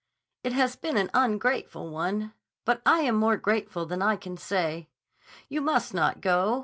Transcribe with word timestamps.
It 0.43 0.53
has 0.53 0.75
been 0.75 0.97
an 0.97 1.11
ungrateful 1.13 1.91
one. 1.91 2.33
But 2.65 2.81
I 2.87 3.01
am 3.01 3.13
more 3.13 3.37
grateful 3.37 3.85
than 3.85 4.01
I 4.01 4.15
can 4.15 4.35
say. 4.35 4.89
You 5.47 5.61
must 5.61 5.93
not 5.93 6.21
go. 6.21 6.59